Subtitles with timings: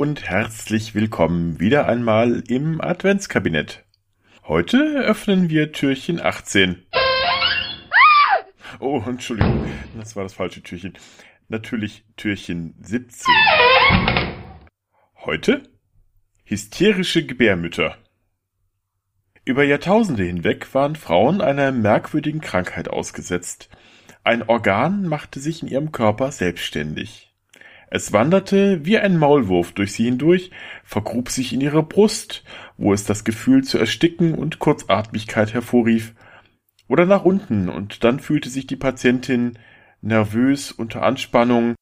[0.00, 3.84] und herzlich willkommen wieder einmal im Adventskabinett.
[4.48, 6.86] Heute öffnen wir Türchen 18.
[8.78, 10.94] Oh, Entschuldigung, das war das falsche Türchen.
[11.48, 13.26] Natürlich Türchen 17.
[15.16, 15.64] Heute
[16.44, 17.98] hysterische Gebärmütter.
[19.44, 23.68] Über Jahrtausende hinweg waren Frauen einer merkwürdigen Krankheit ausgesetzt.
[24.24, 27.29] Ein Organ machte sich in ihrem Körper selbstständig.
[27.92, 30.52] Es wanderte wie ein Maulwurf durch sie hindurch,
[30.84, 32.44] vergrub sich in ihre Brust,
[32.76, 36.14] wo es das Gefühl zu ersticken und Kurzatmigkeit hervorrief,
[36.86, 39.58] oder nach unten, und dann fühlte sich die Patientin
[40.02, 41.74] nervös unter Anspannung,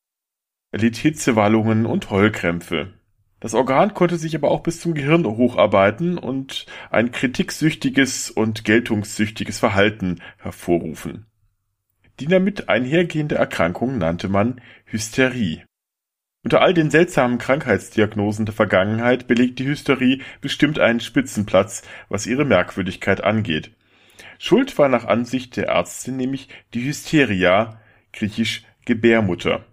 [0.73, 2.95] erlitt Hitzewallungen und Heulkrämpfe.
[3.41, 9.59] Das Organ konnte sich aber auch bis zum Gehirn hocharbeiten und ein kritiksüchtiges und geltungssüchtiges
[9.59, 11.27] Verhalten hervorrufen.
[12.19, 15.68] Die damit einhergehende Erkrankung nannte man Hysterie.
[16.49, 22.47] Unter all den seltsamen Krankheitsdiagnosen der Vergangenheit belegt die Hysterie bestimmt einen Spitzenplatz, was ihre
[22.47, 23.73] Merkwürdigkeit angeht.
[24.39, 27.83] Schuld war nach Ansicht der Ärztin nämlich die Hysteria,
[28.15, 29.67] griechisch Gebärmutter.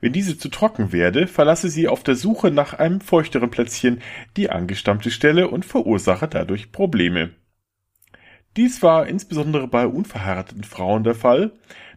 [0.00, 4.00] Wenn diese zu trocken werde, verlasse sie auf der Suche nach einem feuchteren Plätzchen
[4.38, 7.32] die angestammte Stelle und verursache dadurch Probleme.
[8.56, 11.52] Dies war insbesondere bei unverheirateten Frauen der Fall,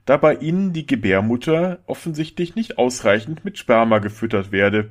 [0.08, 4.90] da bei ihnen die Gebärmutter offensichtlich nicht ausreichend mit Sperma gefüttert werde.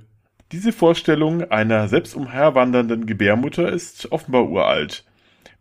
[0.52, 5.04] Diese Vorstellung einer selbst umherwandernden Gebärmutter ist offenbar uralt.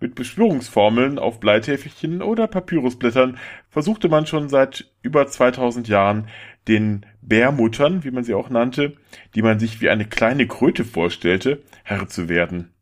[0.02, 3.38] Mit Beschwörungsformeln auf Bleitäfelchen oder Papyrusblättern
[3.70, 6.28] versuchte man schon seit über 2000 Jahren
[6.68, 8.98] den Bärmuttern, wie man sie auch nannte,
[9.36, 12.74] die man sich wie eine kleine Kröte vorstellte, Herr zu werden.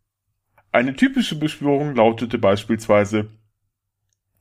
[0.72, 3.30] Eine typische Beschwörung lautete beispielsweise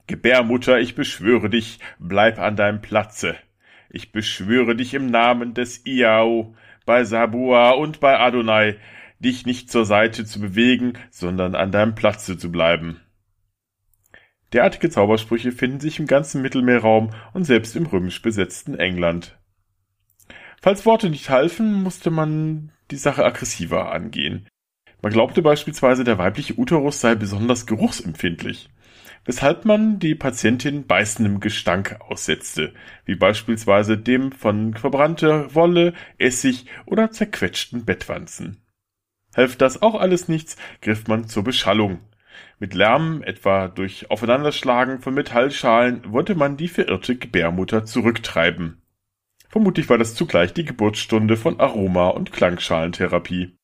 [0.07, 3.37] Gebärmutter, ich beschwöre dich, bleib an deinem Platze.
[3.91, 6.55] Ich beschwöre dich im Namen des Iao,
[6.85, 8.79] bei Sabua und bei Adonai,
[9.21, 13.01] dich nicht zur Seite zu bewegen, sondern an deinem Platze zu bleiben.
[14.53, 19.39] Derartige Zaubersprüche finden sich im ganzen Mittelmeerraum und selbst im römisch besetzten England.
[20.61, 24.49] Falls Worte nicht halfen, musste man die Sache aggressiver angehen.
[25.01, 28.69] Man glaubte beispielsweise, der weibliche Uterus sei besonders geruchsempfindlich
[29.25, 32.73] weshalb man die Patientin beißendem Gestank aussetzte,
[33.05, 38.63] wie beispielsweise dem von verbrannter Wolle, Essig oder zerquetschten Bettwanzen.
[39.37, 42.01] Half das auch alles nichts, griff man zur Beschallung.
[42.59, 48.83] Mit Lärm, etwa durch Aufeinanderschlagen von Metallschalen, wollte man die verirrte Gebärmutter zurücktreiben.
[49.49, 53.57] Vermutlich war das zugleich die Geburtsstunde von Aroma- und Klangschalentherapie.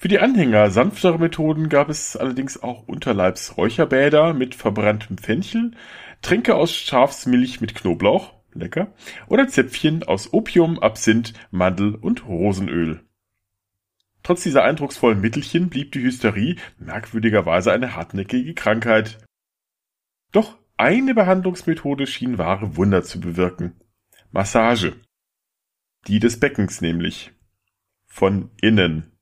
[0.00, 5.72] Für die Anhänger sanfterer Methoden gab es allerdings auch Unterleibsräucherbäder mit verbranntem Fenchel,
[6.22, 8.94] Tränke aus Schafsmilch mit Knoblauch, lecker,
[9.26, 13.04] oder Zäpfchen aus Opium, Absinth, Mandel und Rosenöl.
[14.22, 19.18] Trotz dieser eindrucksvollen Mittelchen blieb die Hysterie merkwürdigerweise eine hartnäckige Krankheit.
[20.30, 23.80] Doch eine Behandlungsmethode schien wahre Wunder zu bewirken.
[24.30, 24.94] Massage.
[26.06, 27.32] Die des Beckens nämlich.
[28.06, 29.17] Von innen.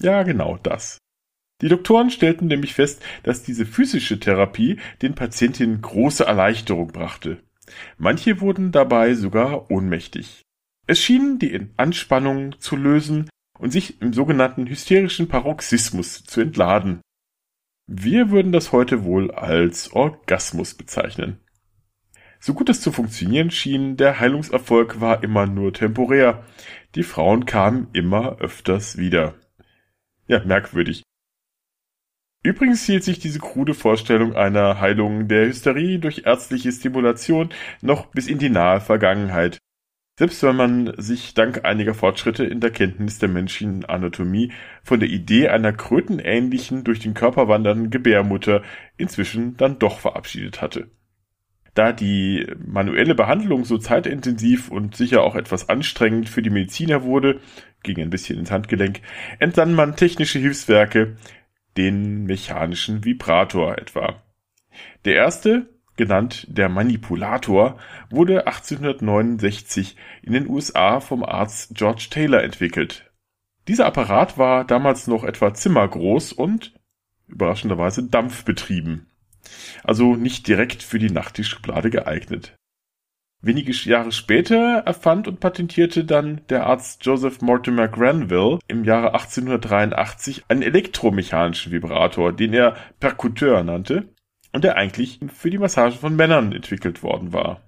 [0.00, 0.98] Ja, genau das.
[1.60, 7.42] Die Doktoren stellten nämlich fest, dass diese physische Therapie den Patientinnen große Erleichterung brachte.
[7.96, 10.42] Manche wurden dabei sogar ohnmächtig.
[10.86, 17.00] Es schien die Anspannung zu lösen und sich im sogenannten hysterischen Paroxysmus zu entladen.
[17.86, 21.40] Wir würden das heute wohl als Orgasmus bezeichnen.
[22.40, 26.44] So gut es zu funktionieren schien, der Heilungserfolg war immer nur temporär.
[26.94, 29.34] Die Frauen kamen immer öfters wieder.
[30.28, 31.02] Ja, merkwürdig.
[32.44, 37.50] Übrigens hielt sich diese krude Vorstellung einer Heilung der Hysterie durch ärztliche Stimulation
[37.80, 39.58] noch bis in die nahe Vergangenheit.
[40.18, 44.52] Selbst wenn man sich dank einiger Fortschritte in der Kenntnis der menschlichen Anatomie
[44.82, 48.62] von der Idee einer krötenähnlichen, durch den Körper wandernden Gebärmutter
[48.96, 50.90] inzwischen dann doch verabschiedet hatte.
[51.78, 57.40] Da die manuelle Behandlung so zeitintensiv und sicher auch etwas anstrengend für die Mediziner wurde,
[57.84, 59.00] ging ein bisschen ins Handgelenk,
[59.38, 61.14] entsann man technische Hilfswerke,
[61.76, 64.20] den mechanischen Vibrator etwa.
[65.04, 67.78] Der erste, genannt der Manipulator,
[68.10, 73.08] wurde 1869 in den USA vom Arzt George Taylor entwickelt.
[73.68, 76.74] Dieser Apparat war damals noch etwa zimmergroß und
[77.28, 79.06] überraschenderweise dampfbetrieben.
[79.84, 82.54] Also nicht direkt für die Nachttischschublade geeignet.
[83.40, 90.44] Wenige Jahre später erfand und patentierte dann der Arzt Joseph Mortimer Granville im Jahre 1883
[90.48, 94.08] einen elektromechanischen Vibrator, den er Percuteur nannte
[94.52, 97.62] und der eigentlich für die Massage von Männern entwickelt worden war.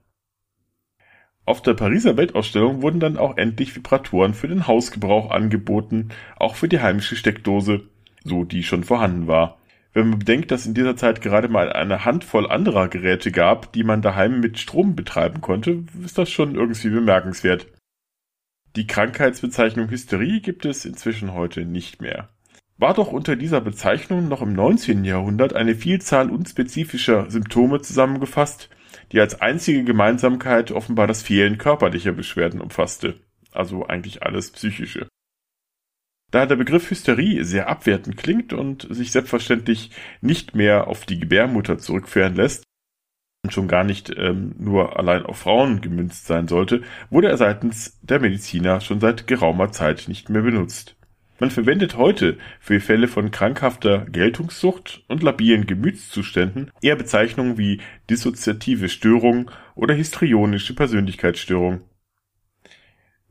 [1.45, 6.69] Auf der Pariser Weltausstellung wurden dann auch endlich Vibratoren für den Hausgebrauch angeboten, auch für
[6.69, 7.83] die heimische Steckdose,
[8.25, 9.60] so die schon vorhanden war.
[9.93, 13.83] Wenn man bedenkt, dass in dieser Zeit gerade mal eine Handvoll anderer Geräte gab, die
[13.83, 17.67] man daheim mit Strom betreiben konnte, ist das schon irgendwie bemerkenswert.
[18.77, 22.29] Die Krankheitsbezeichnung Hysterie gibt es inzwischen heute nicht mehr.
[22.79, 25.05] War doch unter dieser Bezeichnung noch im 19.
[25.05, 28.71] Jahrhundert eine Vielzahl unspezifischer Symptome zusammengefasst,
[29.13, 33.21] die als einzige Gemeinsamkeit offenbar das Fehlen körperlicher Beschwerden umfasste,
[33.53, 35.10] also eigentlich alles psychische.
[36.31, 39.91] Da der Begriff Hysterie sehr abwertend klingt und sich selbstverständlich
[40.21, 42.65] nicht mehr auf die Gebärmutter zurückführen lässt
[43.43, 47.99] und schon gar nicht ähm, nur allein auf Frauen gemünzt sein sollte, wurde er seitens
[48.03, 50.97] der Mediziner schon seit geraumer Zeit nicht mehr benutzt.
[51.41, 57.81] Man verwendet heute für Fälle von krankhafter Geltungssucht und labilen Gemütszuständen eher Bezeichnungen wie
[58.11, 61.81] dissoziative Störung oder histrionische Persönlichkeitsstörung.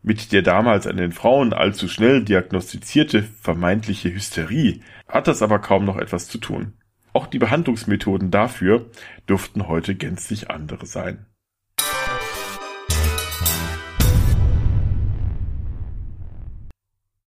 [0.01, 5.85] Mit der damals an den Frauen allzu schnell diagnostizierte vermeintliche Hysterie hat das aber kaum
[5.85, 6.73] noch etwas zu tun.
[7.11, 8.89] Auch die Behandlungsmethoden dafür
[9.27, 11.25] dürften heute gänzlich andere sein